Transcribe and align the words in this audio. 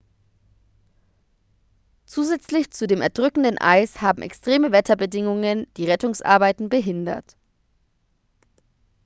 zusätzlich 2.05 2.71
zu 2.71 2.87
dem 2.87 3.03
erdrückenden 3.03 3.59
eis 3.59 4.01
haben 4.01 4.23
extreme 4.23 4.71
wetterbedingungen 4.71 5.67
die 5.77 5.85
rettungsarbeiten 5.87 6.69
behindert 6.69 7.37